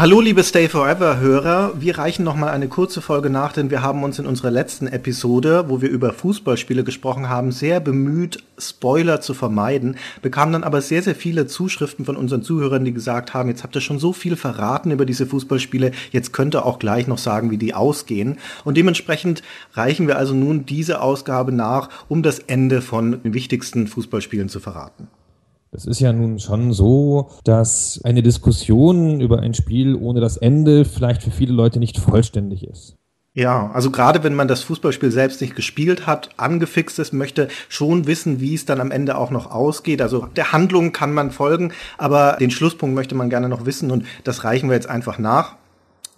Hallo 0.00 0.22
liebe 0.22 0.42
Stay 0.42 0.66
Forever 0.66 1.20
Hörer, 1.20 1.74
wir 1.78 1.98
reichen 1.98 2.24
noch 2.24 2.34
mal 2.34 2.48
eine 2.48 2.68
kurze 2.68 3.02
Folge 3.02 3.28
nach, 3.28 3.52
denn 3.52 3.70
wir 3.70 3.82
haben 3.82 4.02
uns 4.02 4.18
in 4.18 4.24
unserer 4.24 4.50
letzten 4.50 4.86
Episode, 4.86 5.66
wo 5.68 5.82
wir 5.82 5.90
über 5.90 6.14
Fußballspiele 6.14 6.84
gesprochen 6.84 7.28
haben, 7.28 7.52
sehr 7.52 7.80
bemüht, 7.80 8.42
Spoiler 8.56 9.20
zu 9.20 9.34
vermeiden, 9.34 9.98
bekamen 10.22 10.54
dann 10.54 10.64
aber 10.64 10.80
sehr, 10.80 11.02
sehr 11.02 11.14
viele 11.14 11.46
Zuschriften 11.46 12.06
von 12.06 12.16
unseren 12.16 12.42
Zuhörern, 12.42 12.82
die 12.82 12.94
gesagt 12.94 13.34
haben, 13.34 13.50
jetzt 13.50 13.62
habt 13.62 13.74
ihr 13.74 13.82
schon 13.82 13.98
so 13.98 14.14
viel 14.14 14.36
verraten 14.36 14.90
über 14.90 15.04
diese 15.04 15.26
Fußballspiele, 15.26 15.90
jetzt 16.12 16.32
könnt 16.32 16.54
ihr 16.54 16.64
auch 16.64 16.78
gleich 16.78 17.06
noch 17.06 17.18
sagen, 17.18 17.50
wie 17.50 17.58
die 17.58 17.74
ausgehen. 17.74 18.38
Und 18.64 18.78
dementsprechend 18.78 19.42
reichen 19.74 20.06
wir 20.06 20.16
also 20.16 20.32
nun 20.32 20.64
diese 20.64 21.02
Ausgabe 21.02 21.52
nach, 21.52 21.90
um 22.08 22.22
das 22.22 22.38
Ende 22.38 22.80
von 22.80 23.22
den 23.22 23.34
wichtigsten 23.34 23.86
Fußballspielen 23.86 24.48
zu 24.48 24.60
verraten. 24.60 25.08
Es 25.72 25.86
ist 25.86 26.00
ja 26.00 26.12
nun 26.12 26.40
schon 26.40 26.72
so, 26.72 27.30
dass 27.44 28.00
eine 28.02 28.22
Diskussion 28.22 29.20
über 29.20 29.38
ein 29.38 29.54
Spiel 29.54 29.94
ohne 29.94 30.20
das 30.20 30.36
Ende 30.36 30.84
vielleicht 30.84 31.22
für 31.22 31.30
viele 31.30 31.52
Leute 31.52 31.78
nicht 31.78 31.98
vollständig 31.98 32.66
ist. 32.66 32.96
Ja, 33.32 33.70
also 33.72 33.92
gerade 33.92 34.24
wenn 34.24 34.34
man 34.34 34.48
das 34.48 34.64
Fußballspiel 34.64 35.12
selbst 35.12 35.40
nicht 35.40 35.54
gespielt 35.54 36.08
hat, 36.08 36.30
angefixt 36.36 36.98
ist, 36.98 37.12
möchte 37.12 37.46
schon 37.68 38.08
wissen, 38.08 38.40
wie 38.40 38.54
es 38.54 38.66
dann 38.66 38.80
am 38.80 38.90
Ende 38.90 39.16
auch 39.16 39.30
noch 39.30 39.52
ausgeht. 39.52 40.02
Also 40.02 40.26
der 40.34 40.50
Handlung 40.50 40.90
kann 40.90 41.12
man 41.12 41.30
folgen, 41.30 41.72
aber 41.96 42.36
den 42.40 42.50
Schlusspunkt 42.50 42.96
möchte 42.96 43.14
man 43.14 43.30
gerne 43.30 43.48
noch 43.48 43.64
wissen 43.66 43.92
und 43.92 44.04
das 44.24 44.42
reichen 44.42 44.68
wir 44.68 44.74
jetzt 44.74 44.90
einfach 44.90 45.18
nach. 45.20 45.54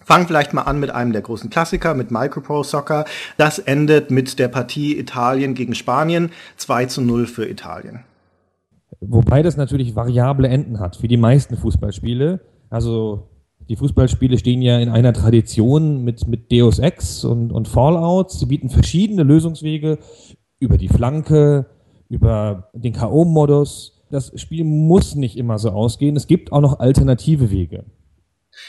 Fangen 0.07 0.27
vielleicht 0.27 0.55
mal 0.55 0.63
an 0.63 0.81
mit 0.81 0.91
einem 0.91 1.13
der 1.13 1.21
großen 1.21 1.51
Klassiker, 1.51 1.93
mit 1.93 2.11
Micropro 2.11 2.63
Soccer. 2.63 3.05
Das 3.37 3.59
endet 3.59 4.11
mit 4.11 4.39
der 4.39 4.49
Partie 4.49 4.99
Italien 4.99 5.53
gegen 5.53 5.75
Spanien. 5.75 6.33
2 6.57 6.87
zu 6.87 7.03
0 7.03 7.27
für 7.27 7.47
Italien. 7.47 8.05
Wobei 9.05 9.43
das 9.43 9.57
natürlich 9.57 9.97
variable 9.97 10.49
Enden 10.49 10.79
hat, 10.79 11.03
wie 11.03 11.09
die 11.09 11.17
meisten 11.17 11.57
Fußballspiele. 11.57 12.41
Also 12.71 13.29
die 13.69 13.77
Fußballspiele 13.77 14.39
stehen 14.39 14.63
ja 14.63 14.79
in 14.79 14.89
einer 14.89 15.13
Tradition 15.13 16.05
mit, 16.05 16.27
mit 16.29 16.53
Deus 16.53 16.79
Ex 16.79 17.25
und, 17.25 17.53
und 17.53 17.67
Fallout. 17.67 18.31
Sie 18.31 18.47
bieten 18.47 18.71
verschiedene 18.71 19.25
Lösungswege 19.25 19.99
über 20.61 20.79
die 20.79 20.89
Flanke, 20.89 21.67
über 22.09 22.71
den 22.75 22.93
K.O.-Modus. 22.93 24.03
Das 24.11 24.33
Spiel 24.41 24.65
muss 24.65 25.17
nicht 25.17 25.37
immer 25.37 25.59
so 25.59 25.71
ausgehen. 25.71 26.15
Es 26.15 26.29
gibt 26.29 26.53
auch 26.53 26.61
noch 26.61 26.79
alternative 26.79 27.51
Wege. 27.51 27.85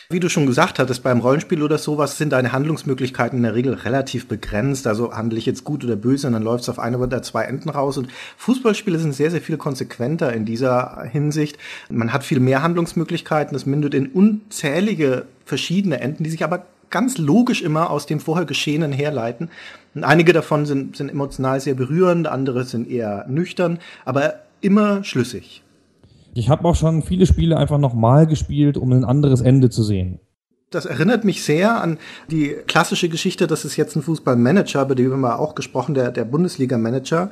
Wie 0.09 0.19
du 0.19 0.29
schon 0.29 0.45
gesagt 0.45 0.79
hattest, 0.79 1.03
beim 1.03 1.19
Rollenspiel 1.19 1.61
oder 1.61 1.77
sowas 1.77 2.17
sind 2.17 2.31
deine 2.31 2.51
Handlungsmöglichkeiten 2.51 3.37
in 3.37 3.43
der 3.43 3.55
Regel 3.55 3.73
relativ 3.73 4.27
begrenzt. 4.27 4.87
Also 4.87 5.13
handle 5.13 5.37
ich 5.37 5.45
jetzt 5.45 5.63
gut 5.63 5.83
oder 5.83 5.95
böse 5.95 6.27
und 6.27 6.33
dann 6.33 6.43
läuft 6.43 6.63
es 6.63 6.69
auf 6.69 6.79
eine 6.79 6.97
oder 6.97 7.21
zwei 7.21 7.43
Enden 7.43 7.69
raus. 7.69 7.97
Und 7.97 8.09
Fußballspiele 8.37 8.99
sind 8.99 9.13
sehr, 9.13 9.31
sehr 9.31 9.41
viel 9.41 9.57
konsequenter 9.57 10.31
in 10.31 10.45
dieser 10.45 11.03
Hinsicht. 11.03 11.57
Man 11.89 12.13
hat 12.13 12.23
viel 12.23 12.39
mehr 12.39 12.61
Handlungsmöglichkeiten. 12.63 13.53
Das 13.53 13.65
mündet 13.65 13.93
in 13.93 14.07
unzählige 14.07 15.25
verschiedene 15.45 15.99
Enden, 15.99 16.23
die 16.23 16.29
sich 16.29 16.43
aber 16.43 16.65
ganz 16.89 17.17
logisch 17.17 17.61
immer 17.61 17.89
aus 17.89 18.05
dem 18.05 18.19
vorher 18.19 18.45
Geschehenen 18.45 18.91
herleiten. 18.91 19.49
Und 19.95 20.03
einige 20.03 20.31
davon 20.31 20.65
sind, 20.65 20.95
sind 20.95 21.09
emotional 21.09 21.59
sehr 21.59 21.73
berührend, 21.73 22.27
andere 22.27 22.65
sind 22.65 22.89
eher 22.89 23.25
nüchtern, 23.27 23.79
aber 24.05 24.35
immer 24.61 25.03
schlüssig. 25.03 25.63
Ich 26.33 26.49
habe 26.49 26.67
auch 26.67 26.75
schon 26.75 27.03
viele 27.03 27.25
Spiele 27.25 27.57
einfach 27.57 27.77
nochmal 27.77 28.27
gespielt, 28.27 28.77
um 28.77 28.91
ein 28.91 29.05
anderes 29.05 29.41
Ende 29.41 29.69
zu 29.69 29.83
sehen. 29.83 30.19
Das 30.71 30.85
erinnert 30.85 31.23
mich 31.23 31.43
sehr 31.43 31.79
an 31.81 31.99
die 32.31 32.55
klassische 32.65 33.07
Geschichte, 33.07 33.45
das 33.45 33.63
ist 33.63 33.75
jetzt 33.75 33.95
ein 33.95 34.01
Fußballmanager, 34.01 34.81
über 34.81 34.95
den 34.95 35.19
wir 35.19 35.39
auch 35.39 35.53
gesprochen, 35.53 35.93
der, 35.93 36.09
der 36.09 36.25
Bundesliga-Manager, 36.25 37.29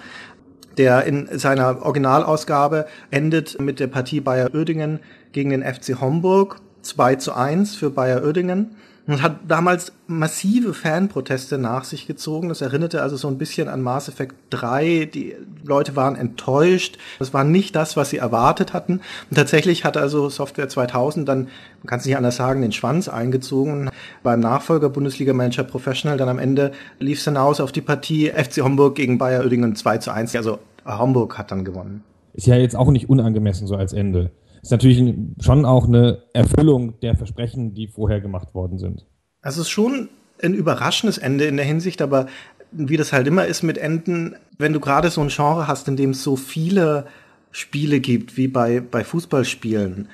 der 0.78 1.06
in 1.06 1.28
seiner 1.40 1.82
Originalausgabe 1.82 2.86
endet 3.10 3.60
mit 3.60 3.80
der 3.80 3.88
Partie 3.88 4.22
Bayer 4.22 4.54
Oerdingen 4.54 5.00
gegen 5.32 5.50
den 5.50 5.64
FC 5.64 6.00
Homburg. 6.00 6.62
2 6.84 7.16
zu 7.16 7.34
1 7.34 7.76
für 7.76 7.90
Bayer 7.90 8.24
Oerdingen 8.24 8.76
und 9.08 9.22
hat 9.22 9.38
damals 9.48 9.94
massive 10.08 10.74
Fanproteste 10.74 11.58
nach 11.58 11.84
sich 11.84 12.08
gezogen. 12.08 12.50
Das 12.50 12.62
erinnerte 12.62 13.02
also 13.02 13.18
so 13.18 13.28
ein 13.28 13.38
bisschen 13.38 13.68
an 13.68 13.82
Mass 13.82 14.08
Effect 14.08 14.36
3. 14.52 15.10
Die 15.12 15.36
Leute 15.64 15.96
waren 15.96 16.16
enttäuscht. 16.16 16.98
Das 17.20 17.34
war 17.34 17.44
nicht 17.44 17.76
das, 17.76 17.98
was 17.98 18.12
sie 18.12 18.18
erwartet 18.18 18.74
hatten. 18.74 19.02
Und 19.30 19.36
tatsächlich 19.36 19.86
hat 19.86 19.98
also 19.98 20.30
Software 20.30 20.70
2000 20.70 21.28
dann, 21.28 21.44
man 21.44 21.88
kann 21.88 22.00
es 22.00 22.06
nicht 22.06 22.18
anders 22.18 22.36
sagen, 22.36 22.62
den 22.62 22.72
Schwanz 22.72 23.08
eingezogen. 23.08 23.90
Beim 24.24 24.40
Nachfolger 24.40 24.90
Bundesliga 24.90 25.34
Manager 25.34 25.64
Professional 25.64 26.18
dann 26.18 26.30
am 26.30 26.40
Ende 26.40 26.72
lief 27.00 27.20
es 27.20 27.26
hinaus 27.26 27.60
auf 27.60 27.72
die 27.72 27.82
Partie 27.82 28.30
FC 28.30 28.62
Homburg 28.62 28.96
gegen 28.96 29.18
Bayer 29.18 29.42
Oerdingen 29.42 29.76
2 29.76 29.98
zu 29.98 30.12
1. 30.12 30.36
Also 30.36 30.60
Homburg 30.86 31.38
hat 31.38 31.52
dann 31.52 31.66
gewonnen. 31.66 32.04
Ist 32.34 32.48
ja 32.48 32.56
jetzt 32.56 32.76
auch 32.76 32.92
nicht 32.92 33.10
unangemessen 33.10 33.68
so 33.68 33.76
als 33.76 33.94
Ende 33.94 34.32
ist 34.62 34.72
natürlich 34.72 35.16
schon 35.40 35.66
auch 35.66 35.88
eine 35.88 36.24
Erfüllung 36.34 37.00
der 37.02 37.16
Versprechen, 37.16 37.74
die 37.74 37.88
vorher 37.88 38.22
gemacht 38.22 38.54
worden 38.54 38.78
sind. 38.78 39.06
Also 39.42 39.62
es 39.62 39.68
ist 39.68 39.72
schon 39.72 40.10
ein 40.42 40.54
überraschendes 40.54 41.18
Ende 41.18 41.46
in 41.46 41.58
der 41.58 41.66
Hinsicht, 41.66 42.02
aber 42.02 42.28
wie 42.72 42.98
das 42.98 43.12
halt 43.12 43.28
immer 43.28 43.46
ist 43.46 43.64
mit 43.64 43.78
Enden, 43.78 44.36
wenn 44.58 44.74
du 44.74 44.80
gerade 44.80 45.10
so 45.10 45.22
ein 45.22 45.28
Genre 45.30 45.68
hast, 45.68 45.88
in 45.88 45.98
dem 45.98 46.12
es 46.12 46.24
so 46.24 46.36
viele 46.36 47.06
Spiele 47.52 48.00
gibt, 48.00 48.38
wie 48.38 48.48
bei, 48.48 48.80
bei 48.80 49.04
Fußballspielen, 49.04 50.08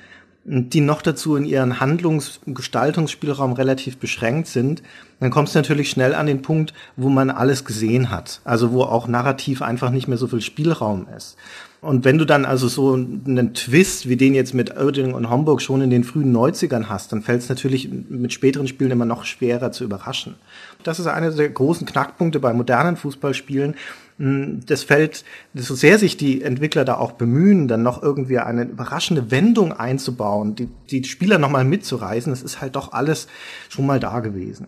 die 0.44 0.80
noch 0.80 1.02
dazu 1.02 1.36
in 1.36 1.44
ihren 1.44 1.78
Handlungs- 1.78 2.40
und 2.44 2.54
Gestaltungsspielraum 2.54 3.52
relativ 3.52 3.98
beschränkt 3.98 4.48
sind, 4.48 4.82
dann 5.20 5.30
kommst 5.30 5.54
du 5.54 5.58
natürlich 5.58 5.90
schnell 5.90 6.14
an 6.14 6.26
den 6.26 6.42
Punkt, 6.42 6.72
wo 6.96 7.10
man 7.10 7.30
alles 7.30 7.64
gesehen 7.64 8.10
hat. 8.10 8.40
Also 8.44 8.72
wo 8.72 8.82
auch 8.82 9.08
narrativ 9.08 9.62
einfach 9.62 9.90
nicht 9.90 10.08
mehr 10.08 10.18
so 10.18 10.26
viel 10.26 10.40
Spielraum 10.40 11.06
ist. 11.14 11.36
Und 11.80 12.04
wenn 12.04 12.18
du 12.18 12.24
dann 12.24 12.44
also 12.44 12.66
so 12.66 12.94
einen 12.94 13.54
Twist 13.54 14.08
wie 14.08 14.16
den 14.16 14.34
jetzt 14.34 14.52
mit 14.52 14.76
Oerding 14.76 15.14
und 15.14 15.30
Homburg 15.30 15.62
schon 15.62 15.80
in 15.80 15.90
den 15.90 16.02
frühen 16.02 16.36
90ern 16.36 16.86
hast, 16.86 17.12
dann 17.12 17.22
fällt 17.22 17.42
es 17.42 17.48
natürlich 17.48 17.88
mit 18.08 18.32
späteren 18.32 18.66
Spielen 18.66 18.90
immer 18.90 19.04
noch 19.04 19.24
schwerer 19.24 19.70
zu 19.70 19.84
überraschen. 19.84 20.34
Das 20.82 20.98
ist 20.98 21.06
einer 21.06 21.30
der 21.30 21.48
großen 21.48 21.86
Knackpunkte 21.86 22.40
bei 22.40 22.52
modernen 22.52 22.96
Fußballspielen. 22.96 23.76
Hm, 24.18 24.60
das 24.66 24.82
fällt, 24.82 25.24
so 25.54 25.76
sehr 25.76 25.98
sich 25.98 26.16
die 26.16 26.42
Entwickler 26.42 26.84
da 26.84 26.96
auch 26.96 27.12
bemühen, 27.12 27.68
dann 27.68 27.84
noch 27.84 28.02
irgendwie 28.02 28.38
eine 28.38 28.64
überraschende 28.64 29.30
Wendung 29.30 29.72
einzubauen, 29.72 30.56
die, 30.56 30.68
die 30.90 31.04
Spieler 31.04 31.38
nochmal 31.38 31.64
mitzureißen, 31.64 32.32
das 32.32 32.42
ist 32.42 32.60
halt 32.60 32.74
doch 32.74 32.92
alles 32.92 33.28
schon 33.68 33.86
mal 33.86 34.00
da 34.00 34.18
gewesen. 34.18 34.66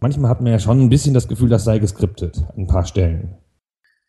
Manchmal 0.00 0.30
hat 0.30 0.40
man 0.40 0.52
ja 0.52 0.58
schon 0.58 0.80
ein 0.80 0.88
bisschen 0.88 1.12
das 1.12 1.28
Gefühl, 1.28 1.50
das 1.50 1.64
sei 1.64 1.78
geskriptet, 1.78 2.38
an 2.38 2.62
ein 2.62 2.66
paar 2.66 2.86
Stellen. 2.86 3.34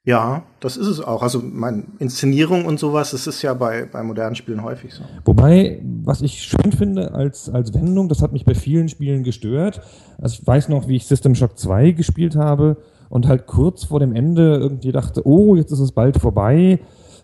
Ja, 0.07 0.44
das 0.62 0.78
ist 0.78 0.88
es 0.88 1.01
auch. 1.01 1.22
Also 1.22 1.44
meine 1.44 1.84
Inszenierung 2.00 2.63
und 2.66 2.79
sowas, 2.79 3.12
das 3.12 3.28
ist 3.28 3.41
ja 3.41 3.53
bei, 3.53 3.85
bei 3.91 4.01
modernen 4.03 4.35
Spielen 4.35 4.63
häufig 4.63 4.94
so. 4.94 5.03
Wobei, 5.25 5.81
was 6.06 6.22
ich 6.22 6.44
schön 6.44 6.72
finde 6.72 7.13
als, 7.13 7.50
als 7.50 7.73
Wendung, 7.73 8.07
das 8.07 8.22
hat 8.22 8.31
mich 8.31 8.46
bei 8.46 8.56
vielen 8.56 8.88
Spielen 8.88 9.23
gestört. 9.23 9.81
Also 10.17 10.38
ich 10.40 10.47
weiß 10.47 10.69
noch, 10.69 10.88
wie 10.88 10.96
ich 10.96 11.06
System 11.06 11.35
Shock 11.35 11.59
2 11.59 11.91
gespielt 11.91 12.38
habe 12.38 12.78
und 13.09 13.28
halt 13.28 13.47
kurz 13.47 13.84
vor 13.84 14.00
dem 14.00 14.16
Ende 14.16 14.56
irgendwie 14.56 14.94
dachte, 14.94 15.28
oh, 15.28 15.57
jetzt 15.57 15.73
ist 15.73 15.81
es 15.81 15.91
bald 15.91 16.17
vorbei. 16.17 16.79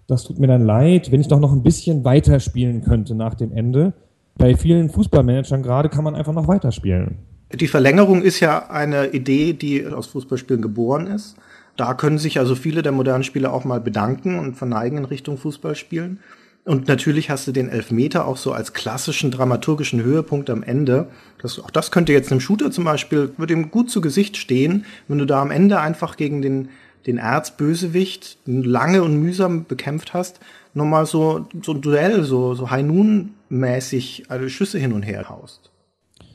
Das 0.07 0.25
tut 0.25 0.37
mir 0.37 0.47
dann 0.47 0.65
leid, 0.65 1.09
wenn 1.09 1.21
ich 1.21 1.29
doch 1.29 1.39
noch 1.39 1.53
ein 1.53 1.63
bisschen 1.63 2.03
weiterspielen 2.03 2.81
könnte 2.81 3.15
nach 3.15 3.35
dem 3.35 3.53
Ende. 3.53 3.93
Bei 4.35 4.55
vielen 4.55 4.89
Fußballmanagern 4.89 5.63
gerade 5.63 5.87
kann 5.87 6.03
man 6.03 6.15
einfach 6.15 6.33
noch 6.33 6.49
weiterspielen. 6.49 7.19
Die 7.53 7.67
Verlängerung 7.67 8.23
ist 8.23 8.41
ja 8.41 8.69
eine 8.69 9.07
Idee, 9.11 9.53
die 9.53 9.87
aus 9.87 10.07
Fußballspielen 10.07 10.61
geboren 10.61 11.07
ist. 11.07 11.37
Da 11.75 11.93
können 11.93 12.17
sich 12.17 12.39
also 12.39 12.55
viele 12.55 12.83
der 12.83 12.91
modernen 12.91 13.23
Spieler 13.23 13.51
auch 13.51 13.65
mal 13.65 13.79
bedanken 13.79 14.37
und 14.37 14.55
verneigen 14.55 14.99
in 14.99 15.05
Richtung 15.05 15.37
Fußballspielen. 15.37 16.19
Und 16.65 16.87
natürlich 16.87 17.29
hast 17.29 17.45
du 17.47 17.51
den 17.51 17.67
Elfmeter 17.67 18.25
auch 18.25 18.37
so 18.37 18.53
als 18.53 18.73
klassischen 18.73 19.31
dramaturgischen 19.31 20.01
Höhepunkt 20.01 20.49
am 20.49 20.63
Ende. 20.63 21.07
Das, 21.41 21.59
auch 21.59 21.71
das 21.71 21.91
könnte 21.91 22.13
jetzt 22.13 22.31
einem 22.31 22.39
Shooter 22.39 22.71
zum 22.71 22.85
Beispiel, 22.85 23.33
würde 23.37 23.53
ihm 23.53 23.69
gut 23.69 23.89
zu 23.89 23.99
Gesicht 23.99 24.37
stehen, 24.37 24.85
wenn 25.07 25.17
du 25.17 25.25
da 25.25 25.41
am 25.41 25.51
Ende 25.51 25.81
einfach 25.81 26.15
gegen 26.15 26.41
den, 26.41 26.69
den 27.05 27.17
Erzbösewicht 27.17 28.37
lange 28.45 29.03
und 29.03 29.19
mühsam 29.19 29.65
bekämpft 29.65 30.13
hast, 30.13 30.39
nochmal 30.73 31.05
so, 31.05 31.47
so 31.61 31.73
ein 31.73 31.81
Duell, 31.81 32.23
so, 32.23 32.55
so 32.55 32.71
High 32.71 32.85
Noon-mäßig 32.85 34.25
alle 34.29 34.49
Schüsse 34.49 34.79
hin 34.79 34.93
und 34.93 35.03
her 35.03 35.27
haust 35.27 35.72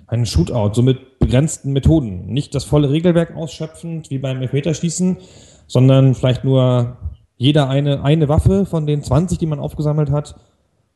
einen 0.09 0.27
Shootout, 0.27 0.75
so 0.75 0.83
mit 0.83 1.19
begrenzten 1.19 1.73
Methoden. 1.73 2.27
Nicht 2.27 2.55
das 2.55 2.65
volle 2.65 2.91
Regelwerk 2.91 3.37
ausschöpfend 3.37 4.11
wie 4.11 4.19
beim 4.19 4.43
Elfmeterschießen, 4.43 5.19
sondern 5.67 6.15
vielleicht 6.15 6.45
nur 6.45 6.97
jeder 7.37 7.69
eine, 7.69 8.03
eine 8.03 8.29
Waffe 8.29 8.67
von 8.67 8.87
den 8.87 9.03
20, 9.03 9.39
die 9.39 9.47
man 9.47 9.61
aufgesammelt 9.61 10.11
hat 10.11 10.35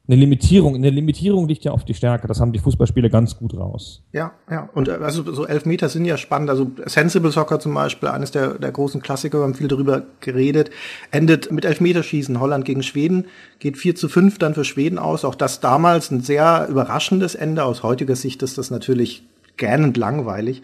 eine 0.08 0.16
Limitierung. 0.16 0.74
In 0.74 0.82
der 0.82 0.90
Limitierung 0.90 1.46
liegt 1.46 1.64
ja 1.64 1.72
oft 1.72 1.88
die 1.88 1.94
Stärke. 1.94 2.26
Das 2.26 2.40
haben 2.40 2.52
die 2.52 2.58
Fußballspiele 2.58 3.08
ganz 3.08 3.36
gut 3.36 3.56
raus. 3.56 4.02
Ja, 4.12 4.32
ja. 4.50 4.68
Und 4.74 4.88
äh, 4.88 4.92
also 4.92 5.32
so 5.32 5.46
Elfmeter 5.46 5.88
sind 5.88 6.04
ja 6.04 6.16
spannend. 6.16 6.50
Also 6.50 6.72
Sensible 6.86 7.30
Soccer 7.30 7.60
zum 7.60 7.72
Beispiel, 7.74 8.08
eines 8.08 8.32
der, 8.32 8.54
der 8.54 8.72
großen 8.72 9.00
Klassiker, 9.00 9.38
wir 9.38 9.44
haben 9.44 9.54
viel 9.54 9.68
darüber 9.68 10.02
geredet, 10.20 10.70
endet 11.12 11.52
mit 11.52 11.64
Elfmeterschießen. 11.64 12.40
Holland 12.40 12.64
gegen 12.64 12.82
Schweden 12.82 13.26
geht 13.60 13.76
4 13.76 13.94
zu 13.94 14.08
5 14.08 14.38
dann 14.38 14.54
für 14.54 14.64
Schweden 14.64 14.98
aus. 14.98 15.24
Auch 15.24 15.36
das 15.36 15.60
damals 15.60 16.10
ein 16.10 16.20
sehr 16.20 16.66
überraschendes 16.68 17.36
Ende. 17.36 17.64
Aus 17.64 17.84
heutiger 17.84 18.16
Sicht 18.16 18.42
ist 18.42 18.58
das 18.58 18.70
natürlich 18.70 19.22
gähnend 19.56 19.96
langweilig. 19.96 20.62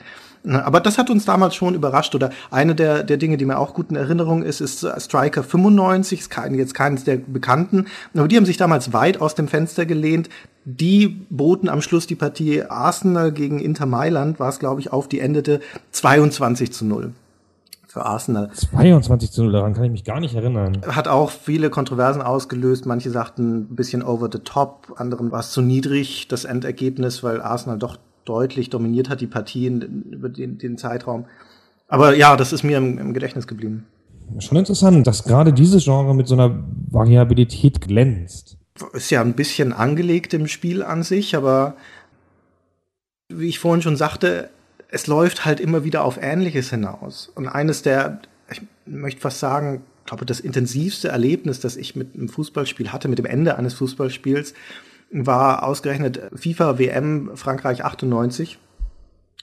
Aber 0.48 0.80
das 0.80 0.98
hat 0.98 1.10
uns 1.10 1.24
damals 1.24 1.54
schon 1.54 1.74
überrascht. 1.74 2.14
Oder 2.14 2.30
eine 2.50 2.74
der, 2.74 3.02
der 3.02 3.16
Dinge, 3.16 3.36
die 3.36 3.44
mir 3.44 3.58
auch 3.58 3.74
gut 3.74 3.90
in 3.90 3.96
Erinnerung 3.96 4.42
ist, 4.42 4.60
ist 4.60 4.86
Striker 4.98 5.42
95, 5.42 6.20
ist 6.20 6.30
kein, 6.30 6.54
jetzt 6.54 6.74
keines 6.74 7.04
der 7.04 7.16
Bekannten. 7.16 7.86
Aber 8.14 8.28
die 8.28 8.36
haben 8.36 8.46
sich 8.46 8.56
damals 8.56 8.92
weit 8.92 9.20
aus 9.20 9.34
dem 9.34 9.48
Fenster 9.48 9.86
gelehnt. 9.86 10.28
Die 10.64 11.08
boten 11.30 11.68
am 11.68 11.80
Schluss 11.80 12.06
die 12.06 12.14
Partie 12.14 12.62
Arsenal 12.62 13.32
gegen 13.32 13.58
Inter 13.58 13.86
Mailand, 13.86 14.38
war 14.38 14.48
es, 14.48 14.58
glaube 14.58 14.80
ich, 14.80 14.92
auf, 14.92 15.08
die 15.08 15.20
endete 15.20 15.60
22 15.92 16.72
zu 16.72 16.84
0 16.84 17.12
für 17.86 18.04
Arsenal. 18.04 18.50
22 18.52 19.32
zu 19.32 19.44
0, 19.44 19.52
daran 19.52 19.74
kann 19.74 19.84
ich 19.84 19.90
mich 19.90 20.04
gar 20.04 20.20
nicht 20.20 20.34
erinnern. 20.34 20.82
Hat 20.86 21.08
auch 21.08 21.30
viele 21.30 21.70
Kontroversen 21.70 22.20
ausgelöst. 22.20 22.84
Manche 22.84 23.10
sagten 23.10 23.60
ein 23.60 23.76
bisschen 23.76 24.02
over 24.02 24.28
the 24.30 24.40
top, 24.40 24.94
anderen 24.96 25.32
war 25.32 25.40
es 25.40 25.50
zu 25.50 25.62
niedrig, 25.62 26.28
das 26.28 26.44
Endergebnis, 26.44 27.22
weil 27.22 27.40
Arsenal 27.40 27.78
doch 27.78 27.96
deutlich 28.28 28.70
dominiert 28.70 29.08
hat, 29.08 29.20
die 29.20 29.26
Partien 29.26 30.04
über 30.10 30.28
den, 30.28 30.58
den 30.58 30.78
Zeitraum. 30.78 31.26
Aber 31.88 32.14
ja, 32.14 32.36
das 32.36 32.52
ist 32.52 32.62
mir 32.62 32.78
im, 32.78 32.98
im 32.98 33.14
Gedächtnis 33.14 33.46
geblieben. 33.46 33.86
Schon 34.40 34.58
interessant, 34.58 35.06
dass 35.06 35.24
gerade 35.24 35.52
dieses 35.52 35.84
Genre 35.84 36.14
mit 36.14 36.28
so 36.28 36.34
einer 36.34 36.62
Variabilität 36.90 37.80
glänzt. 37.80 38.58
Ist 38.92 39.10
ja 39.10 39.22
ein 39.22 39.32
bisschen 39.32 39.72
angelegt 39.72 40.34
im 40.34 40.46
Spiel 40.46 40.82
an 40.82 41.02
sich, 41.02 41.34
aber 41.34 41.76
wie 43.28 43.48
ich 43.48 43.58
vorhin 43.58 43.82
schon 43.82 43.96
sagte, 43.96 44.50
es 44.90 45.06
läuft 45.06 45.44
halt 45.44 45.60
immer 45.60 45.84
wieder 45.84 46.04
auf 46.04 46.18
Ähnliches 46.20 46.70
hinaus. 46.70 47.30
Und 47.34 47.48
eines 47.48 47.82
der, 47.82 48.20
ich 48.50 48.62
möchte 48.86 49.20
fast 49.20 49.40
sagen, 49.40 49.82
glaube 50.08 50.24
das 50.24 50.40
intensivste 50.40 51.08
Erlebnis, 51.08 51.60
das 51.60 51.76
ich 51.76 51.94
mit 51.94 52.14
einem 52.14 52.28
Fußballspiel 52.28 52.92
hatte, 52.92 53.08
mit 53.08 53.18
dem 53.18 53.26
Ende 53.26 53.56
eines 53.56 53.74
Fußballspiels, 53.74 54.54
war 55.10 55.64
ausgerechnet 55.64 56.20
FIFA 56.34 56.78
WM 56.78 57.30
Frankreich 57.34 57.84
98. 57.84 58.58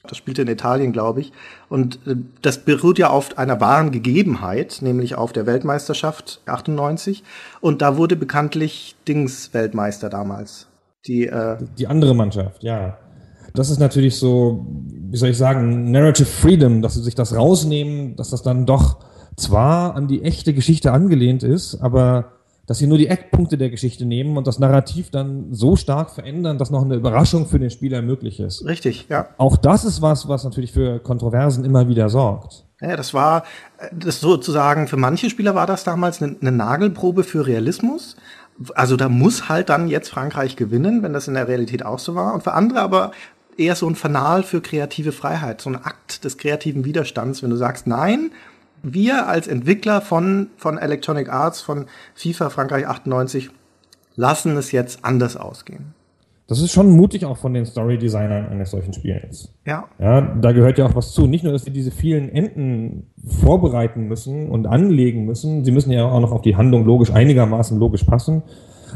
Das 0.07 0.17
spielte 0.17 0.43
in 0.43 0.47
Italien, 0.47 0.91
glaube 0.91 1.21
ich. 1.21 1.31
Und 1.69 1.95
äh, 2.07 2.15
das 2.41 2.59
beruht 2.59 2.99
ja 2.99 3.09
auf 3.09 3.37
einer 3.37 3.59
wahren 3.59 3.91
Gegebenheit, 3.91 4.79
nämlich 4.81 5.15
auf 5.15 5.33
der 5.33 5.45
Weltmeisterschaft 5.45 6.41
98. 6.45 7.23
Und 7.61 7.81
da 7.81 7.97
wurde 7.97 8.15
bekanntlich 8.15 8.95
Dings 9.07 9.53
Weltmeister 9.53 10.09
damals. 10.09 10.67
Die, 11.07 11.25
äh 11.25 11.57
die 11.77 11.87
andere 11.87 12.15
Mannschaft, 12.15 12.63
ja. 12.63 12.97
Das 13.53 13.69
ist 13.69 13.79
natürlich 13.79 14.17
so, 14.17 14.65
wie 15.09 15.17
soll 15.17 15.29
ich 15.29 15.37
sagen, 15.37 15.89
Narrative 15.91 16.27
Freedom, 16.27 16.81
dass 16.81 16.95
sie 16.95 17.03
sich 17.03 17.15
das 17.15 17.35
rausnehmen, 17.35 18.15
dass 18.15 18.29
das 18.29 18.43
dann 18.43 18.65
doch 18.65 18.97
zwar 19.37 19.95
an 19.95 20.07
die 20.07 20.23
echte 20.23 20.53
Geschichte 20.53 20.91
angelehnt 20.91 21.43
ist, 21.43 21.75
aber 21.81 22.34
dass 22.67 22.77
sie 22.79 22.87
nur 22.87 22.97
die 22.97 23.07
Eckpunkte 23.07 23.57
der 23.57 23.69
Geschichte 23.69 24.05
nehmen 24.05 24.37
und 24.37 24.47
das 24.47 24.59
Narrativ 24.59 25.09
dann 25.11 25.53
so 25.53 25.75
stark 25.75 26.11
verändern, 26.11 26.57
dass 26.57 26.71
noch 26.71 26.83
eine 26.83 26.95
Überraschung 26.95 27.45
für 27.47 27.59
den 27.59 27.69
Spieler 27.69 28.01
möglich 28.01 28.39
ist. 28.39 28.65
Richtig, 28.65 29.07
ja. 29.09 29.27
Auch 29.37 29.57
das 29.57 29.85
ist 29.85 30.01
was, 30.01 30.27
was 30.27 30.43
natürlich 30.43 30.71
für 30.71 30.99
Kontroversen 30.99 31.63
immer 31.63 31.87
wieder 31.87 32.09
sorgt. 32.09 32.65
Ja, 32.81 32.97
das 32.97 33.13
war 33.13 33.43
das 33.91 34.19
sozusagen 34.19 34.87
für 34.87 34.97
manche 34.97 35.29
Spieler 35.29 35.55
war 35.55 35.67
das 35.67 35.83
damals 35.83 36.21
eine, 36.21 36.35
eine 36.41 36.51
Nagelprobe 36.51 37.23
für 37.23 37.47
Realismus. 37.47 38.15
Also 38.73 38.95
da 38.95 39.09
muss 39.09 39.49
halt 39.49 39.69
dann 39.69 39.87
jetzt 39.87 40.09
Frankreich 40.09 40.55
gewinnen, 40.55 41.03
wenn 41.03 41.13
das 41.13 41.27
in 41.27 41.33
der 41.33 41.47
Realität 41.47 41.85
auch 41.85 41.99
so 41.99 42.15
war. 42.15 42.33
Und 42.33 42.43
für 42.43 42.53
andere 42.53 42.81
aber 42.81 43.11
eher 43.57 43.75
so 43.75 43.89
ein 43.89 43.95
Fanal 43.95 44.43
für 44.43 44.61
kreative 44.61 45.11
Freiheit, 45.11 45.61
so 45.61 45.69
ein 45.69 45.75
Akt 45.75 46.23
des 46.25 46.37
kreativen 46.37 46.85
Widerstands, 46.85 47.43
wenn 47.43 47.49
du 47.49 47.55
sagst, 47.55 47.87
nein, 47.87 48.31
wir 48.93 49.27
als 49.27 49.47
Entwickler 49.47 50.01
von, 50.01 50.47
von 50.57 50.77
Electronic 50.77 51.29
Arts, 51.29 51.61
von 51.61 51.85
FIFA 52.13 52.49
Frankreich 52.49 52.87
98, 52.87 53.49
lassen 54.15 54.55
es 54.57 54.71
jetzt 54.71 55.03
anders 55.03 55.35
ausgehen. 55.37 55.93
Das 56.47 56.61
ist 56.61 56.71
schon 56.71 56.91
mutig 56.91 57.25
auch 57.25 57.37
von 57.37 57.55
den 57.55 57.65
Story-Designern 57.65 58.47
eines 58.47 58.69
solchen 58.69 58.93
Spiels. 58.93 59.51
Ja. 59.65 59.85
Ja, 59.97 60.21
da 60.21 60.51
gehört 60.51 60.77
ja 60.77 60.85
auch 60.85 60.95
was 60.95 61.11
zu. 61.11 61.25
Nicht 61.25 61.43
nur, 61.43 61.51
dass 61.51 61.63
sie 61.63 61.71
diese 61.71 61.89
vielen 61.89 62.29
Enden 62.29 63.07
vorbereiten 63.25 64.07
müssen 64.07 64.49
und 64.49 64.67
anlegen 64.67 65.25
müssen, 65.25 65.65
sie 65.65 65.71
müssen 65.71 65.91
ja 65.91 66.05
auch 66.05 66.19
noch 66.19 66.31
auf 66.31 66.43
die 66.43 66.55
Handlung 66.55 66.85
logisch 66.85 67.11
einigermaßen 67.11 67.79
logisch 67.79 68.03
passen, 68.03 68.43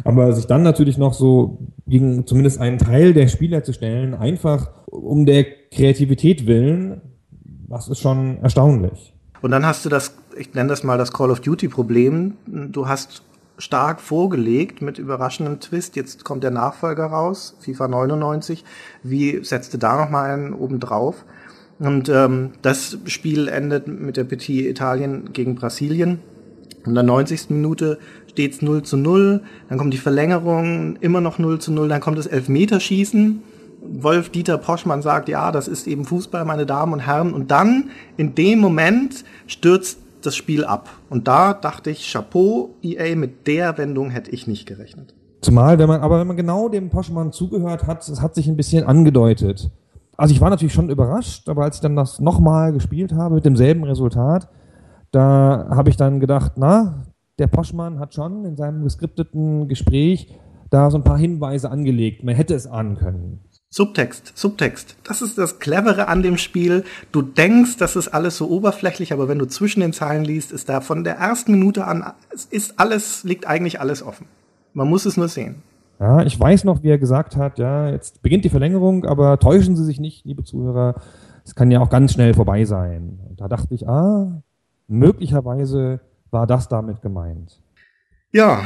aber 0.04 0.32
sich 0.34 0.46
dann 0.46 0.62
natürlich 0.62 1.00
noch 1.00 1.14
so 1.14 1.58
gegen 1.88 2.28
zumindest 2.28 2.62
einen 2.62 2.78
Teil 2.78 3.14
der 3.14 3.28
Spieler 3.28 3.64
zu 3.64 3.74
stellen, 3.74 4.14
einfach 4.14 4.70
um 4.86 5.26
der 5.26 5.44
Kreativität 5.72 6.46
willen, 6.46 7.02
das 7.68 7.88
ist 7.88 8.00
schon 8.00 8.38
erstaunlich. 8.44 9.16
Und 9.42 9.52
dann 9.52 9.66
hast 9.66 9.86
du 9.86 9.90
das, 9.90 10.14
ich 10.36 10.54
nenne 10.54 10.70
das 10.70 10.84
mal 10.84 10.98
das 10.98 11.14
Call 11.14 11.32
of 11.32 11.40
Duty 11.40 11.68
Problem. 11.68 12.34
Du 12.46 12.88
hast 12.88 13.24
stark 13.58 14.02
vorgelegt 14.02 14.82
mit 14.82 14.98
überraschendem 14.98 15.60
Twist. 15.60 15.96
Jetzt 15.96 16.24
kommt 16.24 16.44
der 16.44 16.52
Nachfolger 16.52 17.06
raus, 17.06 17.56
FIFA 17.60 17.88
99. 17.90 18.64
Wie 19.04 19.44
setzt 19.44 19.74
du 19.74 19.78
da 19.78 19.98
nochmal 19.98 20.32
einen 20.32 20.54
oben 20.54 20.80
drauf? 20.80 21.26
Und 21.80 22.10
ähm, 22.10 22.52
das 22.62 22.98
Spiel 23.06 23.48
endet 23.48 23.88
mit 23.88 24.18
der 24.18 24.26
Petit 24.26 24.66
Italien 24.66 25.32
gegen 25.32 25.56
Brasilien. 25.56 26.20
In 26.86 26.94
der 26.94 27.04
90. 27.04 27.50
Minute 27.50 28.00
steht's 28.28 28.62
0 28.62 28.84
zu 28.84 28.98
0, 28.98 29.42
dann 29.68 29.78
kommt 29.78 29.94
die 29.94 29.98
Verlängerung, 29.98 30.96
immer 30.98 31.20
noch 31.20 31.40
0 31.40 31.60
zu 31.60 31.72
0, 31.72 31.90
dann 31.90 32.00
kommt 32.00 32.18
das 32.18 32.28
Elfmeterschießen 32.28 33.42
Wolf 33.82 34.30
Dieter 34.30 34.58
Poschmann 34.58 35.02
sagt, 35.02 35.30
ja, 35.30 35.52
das 35.52 35.68
ist 35.68 35.88
eben 35.88 36.06
Fußball, 36.06 36.46
meine 36.46 36.66
Damen 36.66 36.94
und 36.94 37.00
Herren. 37.00 37.34
Und 37.34 37.52
dann, 37.52 37.90
in 38.18 38.36
dem 38.36 38.60
Moment, 38.60 39.24
stürzt 39.48 40.00
das 40.22 40.36
Spiel 40.36 40.66
ab. 40.66 40.90
Und 41.10 41.28
da 41.28 41.54
dachte 41.54 41.90
ich, 41.90 42.12
Chapeau, 42.12 42.72
EA, 42.82 43.16
mit 43.16 43.48
der 43.48 43.78
Wendung 43.78 44.10
hätte 44.10 44.32
ich 44.32 44.48
nicht 44.48 44.66
gerechnet. 44.66 45.14
Zumal, 45.42 45.80
wenn 45.80 45.88
man, 45.88 46.02
aber 46.02 46.20
wenn 46.20 46.28
man 46.28 46.36
genau 46.36 46.68
dem 46.68 46.90
Poschmann 46.90 47.32
zugehört 47.32 47.88
hat, 47.88 48.08
es 48.08 48.22
hat 48.22 48.36
sich 48.36 48.48
ein 48.48 48.58
bisschen 48.58 48.84
angedeutet. 48.84 49.72
Also 50.18 50.34
ich 50.34 50.42
war 50.42 50.50
natürlich 50.50 50.74
schon 50.74 50.90
überrascht, 50.90 51.48
aber 51.48 51.64
als 51.64 51.76
ich 51.76 51.82
dann 51.82 51.96
das 51.96 52.20
nochmal 52.20 52.74
gespielt 52.74 53.14
habe 53.14 53.36
mit 53.36 53.46
demselben 53.46 53.86
Resultat, 53.86 54.50
da 55.12 55.68
habe 55.70 55.90
ich 55.90 55.96
dann 55.96 56.20
gedacht, 56.20 56.54
na, 56.58 57.06
der 57.40 57.48
Poschmann 57.48 58.00
hat 58.00 58.14
schon 58.14 58.44
in 58.44 58.58
seinem 58.58 58.84
geskripteten 58.84 59.70
Gespräch 59.70 60.38
da 60.70 60.92
so 60.92 60.98
ein 60.98 61.04
paar 61.04 61.18
Hinweise 61.18 61.72
angelegt. 61.72 62.24
Man 62.24 62.36
hätte 62.36 62.54
es 62.54 62.68
ahnen 62.68 62.98
können. 62.98 63.40
Subtext, 63.72 64.36
Subtext. 64.36 64.96
Das 65.04 65.22
ist 65.22 65.38
das 65.38 65.60
Clevere 65.60 66.08
an 66.08 66.24
dem 66.24 66.38
Spiel. 66.40 66.86
Du 67.12 67.22
denkst, 67.22 67.78
das 67.78 67.96
ist 67.96 68.08
alles 68.08 68.36
so 68.36 68.50
oberflächlich, 68.50 69.14
aber 69.14 69.28
wenn 69.28 69.38
du 69.38 69.46
zwischen 69.46 69.82
den 69.82 69.94
Zeilen 69.94 70.26
liest, 70.26 70.52
ist 70.52 70.70
da 70.70 70.82
von 70.82 71.04
der 71.04 71.18
ersten 71.18 71.52
Minute 71.52 71.86
an, 71.86 72.14
ist 72.50 72.80
alles, 72.80 73.24
liegt 73.24 73.46
eigentlich 73.46 73.80
alles 73.80 74.02
offen. 74.02 74.26
Man 74.74 74.90
muss 74.90 75.06
es 75.06 75.18
nur 75.18 75.28
sehen. 75.28 75.62
Ja, 76.00 76.24
ich 76.24 76.40
weiß 76.40 76.64
noch, 76.64 76.82
wie 76.82 76.90
er 76.90 76.98
gesagt 76.98 77.36
hat, 77.36 77.60
ja, 77.60 77.90
jetzt 77.92 78.24
beginnt 78.24 78.44
die 78.44 78.50
Verlängerung, 78.50 79.06
aber 79.06 79.38
täuschen 79.38 79.76
Sie 79.76 79.86
sich 79.86 80.00
nicht, 80.00 80.26
liebe 80.26 80.44
Zuhörer. 80.44 80.96
Es 81.46 81.54
kann 81.54 81.70
ja 81.70 81.80
auch 81.80 81.90
ganz 81.92 82.14
schnell 82.14 82.34
vorbei 82.34 82.66
sein. 82.66 83.20
Und 83.30 83.40
da 83.40 83.48
dachte 83.48 83.76
ich, 83.76 83.88
ah, 83.88 84.42
möglicherweise 84.88 86.00
war 86.32 86.48
das 86.48 86.70
damit 86.70 87.04
gemeint. 87.04 87.62
Ja, 88.32 88.64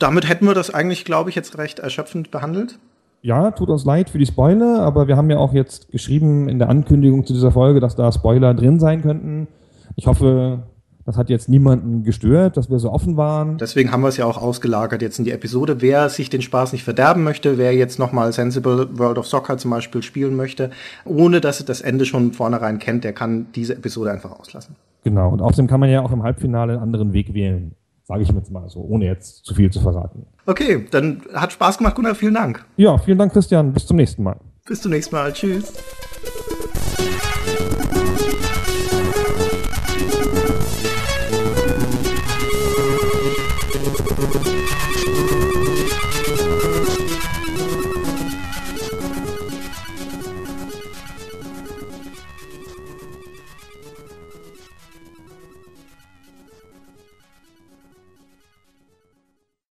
damit 0.00 0.28
hätten 0.28 0.46
wir 0.46 0.54
das 0.54 0.74
eigentlich, 0.74 1.04
glaube 1.04 1.30
ich, 1.30 1.36
jetzt 1.36 1.56
recht 1.56 1.78
erschöpfend 1.78 2.32
behandelt 2.32 2.80
ja, 3.22 3.50
tut 3.50 3.68
uns 3.68 3.84
leid 3.84 4.10
für 4.10 4.18
die 4.18 4.26
Spoiler, 4.26 4.80
aber 4.80 5.08
wir 5.08 5.16
haben 5.16 5.30
ja 5.30 5.38
auch 5.38 5.52
jetzt 5.52 5.90
geschrieben 5.90 6.48
in 6.48 6.58
der 6.58 6.68
Ankündigung 6.68 7.26
zu 7.26 7.32
dieser 7.32 7.52
Folge, 7.52 7.80
dass 7.80 7.96
da 7.96 8.10
Spoiler 8.12 8.54
drin 8.54 8.80
sein 8.80 9.02
könnten. 9.02 9.48
Ich 9.96 10.06
hoffe, 10.06 10.62
das 11.04 11.16
hat 11.16 11.28
jetzt 11.28 11.48
niemanden 11.48 12.04
gestört, 12.04 12.56
dass 12.56 12.70
wir 12.70 12.78
so 12.78 12.90
offen 12.90 13.16
waren. 13.16 13.58
Deswegen 13.58 13.90
haben 13.90 14.02
wir 14.02 14.08
es 14.08 14.16
ja 14.16 14.26
auch 14.26 14.40
ausgelagert 14.40 15.02
jetzt 15.02 15.18
in 15.18 15.24
die 15.24 15.32
Episode. 15.32 15.80
Wer 15.80 16.08
sich 16.08 16.30
den 16.30 16.40
Spaß 16.40 16.72
nicht 16.72 16.84
verderben 16.84 17.24
möchte, 17.24 17.58
wer 17.58 17.74
jetzt 17.74 17.98
nochmal 17.98 18.32
Sensible 18.32 18.88
World 18.98 19.18
of 19.18 19.26
Soccer 19.26 19.58
zum 19.58 19.70
Beispiel 19.70 20.02
spielen 20.02 20.36
möchte, 20.36 20.70
ohne 21.04 21.40
dass 21.40 21.60
er 21.60 21.66
das 21.66 21.80
Ende 21.80 22.04
schon 22.04 22.32
vornherein 22.32 22.78
kennt, 22.78 23.04
der 23.04 23.12
kann 23.12 23.46
diese 23.54 23.74
Episode 23.74 24.12
einfach 24.12 24.38
auslassen. 24.38 24.76
Genau, 25.02 25.30
und 25.30 25.40
außerdem 25.40 25.66
kann 25.66 25.80
man 25.80 25.90
ja 25.90 26.02
auch 26.02 26.12
im 26.12 26.22
Halbfinale 26.22 26.74
einen 26.74 26.82
anderen 26.82 27.12
Weg 27.12 27.34
wählen. 27.34 27.74
Sage 28.10 28.24
ich 28.24 28.28
jetzt 28.32 28.50
mal 28.50 28.68
so, 28.68 28.80
ohne 28.80 29.04
jetzt 29.04 29.44
zu 29.44 29.54
viel 29.54 29.70
zu 29.70 29.80
verraten. 29.80 30.26
Okay, 30.44 30.84
dann 30.90 31.22
hat 31.32 31.52
Spaß 31.52 31.78
gemacht, 31.78 31.94
Gunnar. 31.94 32.16
Vielen 32.16 32.34
Dank. 32.34 32.64
Ja, 32.76 32.98
vielen 32.98 33.18
Dank, 33.18 33.32
Christian. 33.32 33.72
Bis 33.72 33.86
zum 33.86 33.98
nächsten 33.98 34.24
Mal. 34.24 34.36
Bis 34.66 34.82
zum 34.82 34.90
nächsten 34.90 35.14
Mal. 35.14 35.32
Tschüss. 35.32 35.72